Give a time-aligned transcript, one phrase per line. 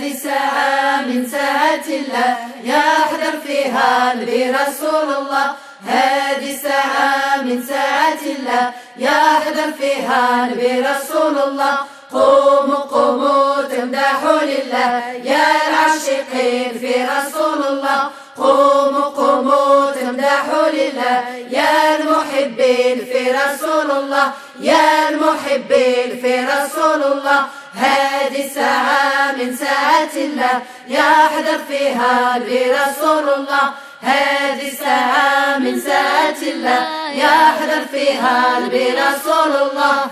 [0.00, 5.54] هذه ساعة من ساعات الله يحضر فيها النبي رسول الله.
[5.86, 11.78] هذه ساعة من ساعات الله يحضر فيها النبي رسول الله.
[12.12, 14.90] قوموا قوموا تمدحوا لله
[15.24, 18.10] يا العاشقين في رسول الله.
[18.36, 24.32] قوموا قوموا تمدحوا لله يا المحبين في رسول الله.
[24.60, 27.46] يا المحبين في رسول الله.
[27.74, 29.56] هذه الساعة من
[30.10, 33.72] ساعات الله يحضر فيها برسول الله.
[34.00, 40.06] هذه الساعة من ساعات الله يحضر فيها برسول الله.